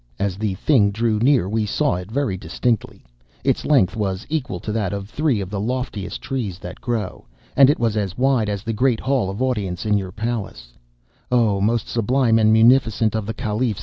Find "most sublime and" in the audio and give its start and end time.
11.61-12.51